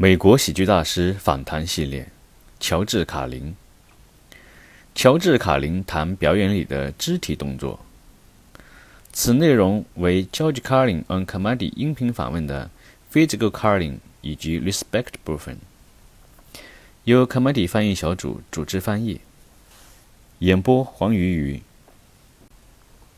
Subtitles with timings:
[0.00, 2.08] 美国喜剧大师访谈系列，
[2.60, 3.56] 乔治·卡林。
[4.94, 7.80] 乔治·卡林谈表演里的肢体动作。
[9.12, 12.70] 此内容为 George Carlin on Comedy 音频访问的
[13.12, 15.58] Physical Carlin 以及 Respect 部分，
[17.02, 19.20] 由 Comedy 翻译小组组织翻译。
[20.38, 21.62] 演播黄鱼鱼。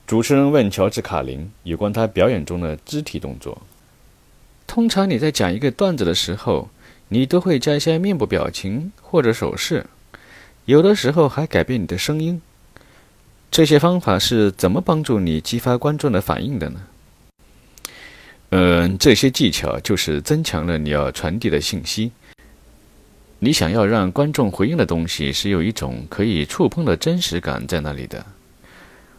[0.06, 3.60] 主持人问乔治·卡林有关他表演中的肢体动作。
[4.71, 6.71] 通常你在讲一个段子的时候，
[7.08, 9.85] 你都会加一些面部表情或者手势，
[10.64, 12.40] 有的时候还改变你的声音。
[13.50, 16.82] 这些方法是怎么帮助你激发观众的反应的呢？
[18.50, 22.13] 嗯，这些技巧就是增强了你要传递的信息。
[23.41, 28.25] 你想要让观众回应的东西是有一种可以触碰的真实感在那里的，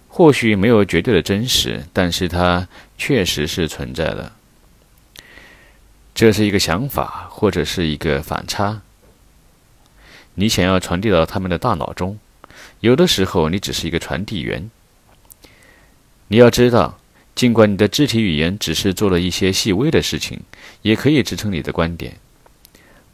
[0.08, 4.31] 或许没有绝对的真实，但是它确实是存在的。
[6.21, 8.84] 这是一个想法，或者是一个反差。
[10.36, 12.19] 你想要传递到他们的大脑中，
[12.81, 14.69] 有的时候你只是一个传递员。
[16.27, 16.99] 你要知道，
[17.33, 20.42] 尽管你的肢体语言只是做了一些细微的事情，
[20.83, 22.17] 也可以支撑你的观点。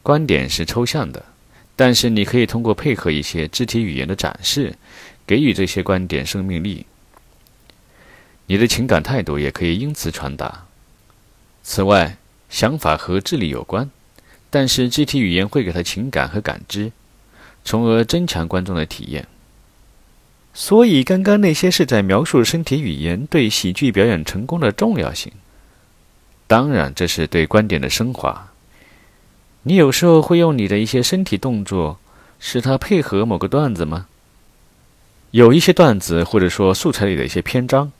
[0.02, 1.24] 观点是抽象的，
[1.74, 4.76] 但是你可以通过配合一些肢体语言的展示，
[5.26, 6.84] 给予这些观点生命力。
[8.48, 10.66] 你的情感态度也可以因此传达。
[11.62, 12.17] 此外，
[12.48, 13.90] 想法和智力有关，
[14.50, 16.92] 但是肢体语言会给他情感和感知，
[17.64, 19.26] 从而增强观众的体验。
[20.54, 25.30] 所以，刚刚那些是在描述身体语言对喜剧表演成功的重要性。
[26.46, 28.48] 当然，这是对观点的升华。
[29.62, 32.00] 你有时候会用你的一些身体动作，
[32.40, 34.06] 使它配合某个段子吗？
[35.30, 37.92] 有一些段子，或者说素材里的一些篇章，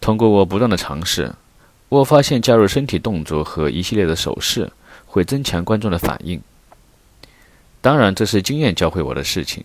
[0.00, 1.34] 通过我不断的尝试。
[1.92, 4.72] 我发现加入身体动作和一系列的手势
[5.04, 6.40] 会增强观众的反应。
[7.82, 9.62] 当然，这是经验教会我的事情。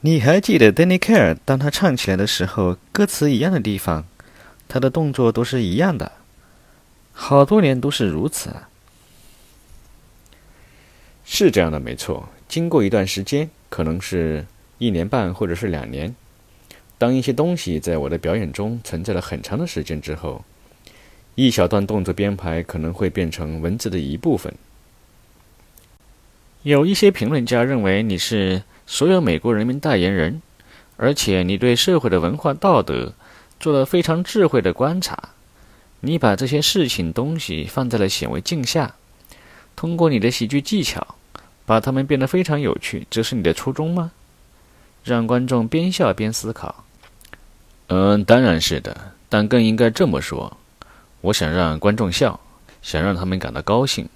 [0.00, 4.06] 你还记得 Danny Care 当他唱起来的时候，歌词一样的地方，
[4.68, 6.12] 他的动作都是一样的，
[7.12, 8.56] 好多年都是如此。
[11.26, 12.26] 是这样的，没错。
[12.48, 14.46] 经过一段时间，可能是
[14.78, 16.16] 一年半或者是两年。
[17.02, 20.44] 当一些东西在我的表演中存在了很长的时间之后，
[21.34, 24.54] 一小段动作编排可能会变成文字的一部分。
[26.62, 30.40] 有一些评论家认为你是所有美国人民代言人，
[30.96, 33.14] 而且你对社会的文化道德
[33.58, 35.30] 做了非常智慧的观察。
[36.02, 38.94] 你把这些事情东西放在了显微镜下，
[39.74, 41.16] 通过你的喜剧技巧
[41.66, 43.08] 把它们变得非常有趣。
[43.10, 44.12] 这是你的初衷吗？
[45.02, 46.81] 让观众边笑边思考。
[47.94, 50.56] 嗯，当然是的，但更应该这么说：
[51.20, 52.40] 我想让观众笑，
[52.80, 54.08] 想让他们感到高兴。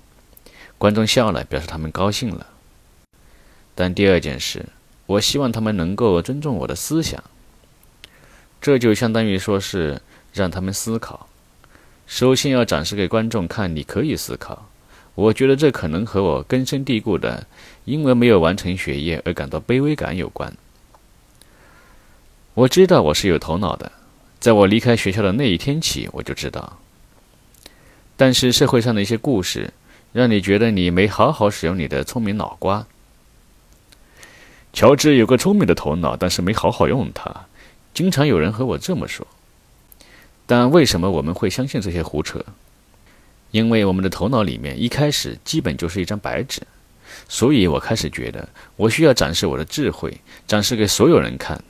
[0.78, 2.47] 观众笑了，表示他们高兴了。
[3.75, 4.65] 但第二件事，
[5.04, 7.22] 我希望他们能够尊重我的思想。
[8.62, 10.00] 这就相当于说是
[10.32, 11.28] 让他们思考。
[12.06, 14.70] 首先要展示给观众看，你可以思考。
[15.15, 17.47] 我觉得这可能和我根深蒂固的
[17.84, 20.50] 因为没有完成学业而感到卑微感有关。
[22.56, 23.93] 我知道我是有头脑的，
[24.41, 26.78] 在我离开学校的那一天起，我就知道。
[28.17, 29.75] 但是社会上的一些故事，
[30.15, 32.87] 让你觉得你没好好使用你的聪明脑瓜。
[34.72, 37.31] 乔治有个聪明的头脑，但是没好好用它。
[37.93, 39.27] 经常有人和我这么说。
[40.47, 42.43] 但为什么我们会相信这些胡扯？
[43.50, 46.62] 因为我们的头脑里面一开始基本就是一张白纸，
[47.28, 51.62] 所以我开始觉得我需要展示我的智慧，展示给所有人看。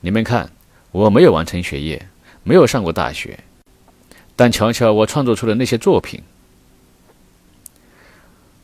[0.00, 0.50] 你们看，
[0.92, 2.08] 我没有完成学业，
[2.44, 3.40] 没有上过大学，
[4.36, 6.22] 但瞧瞧我创作出的那些作品，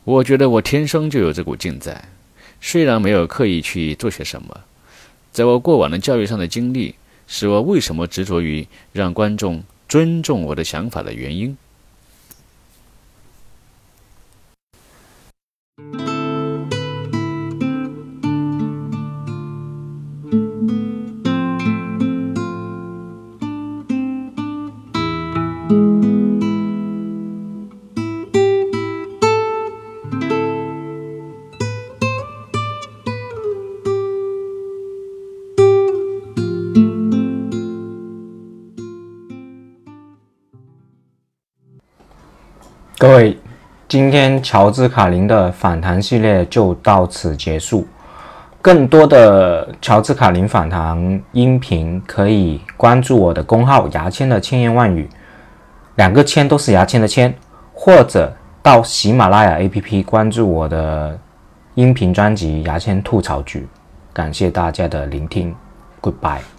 [0.05, 2.09] 我觉得我天生就有这股劲在。
[2.61, 4.61] 虽然没有刻意去做些什么，
[5.33, 6.95] 在我过往的教育上的经历，
[7.27, 11.57] 是我为什么执着于让观众尊重我的想法的原因。
[43.05, 43.39] 各位，
[43.87, 47.87] 今天乔治卡林的访谈系列就到此结束。
[48.63, 55.07] 更多的乔治卡林访谈音频，可以关注我的公号“牙签的千言万语”，
[55.97, 57.35] 两个“签”都是牙签的“签”。
[57.75, 61.19] 或者到喜马拉雅 APP 关注我的
[61.75, 63.59] 音频专辑《牙签吐槽局》。
[64.15, 65.55] 感谢大家的聆听
[66.01, 66.54] ，Goodbye。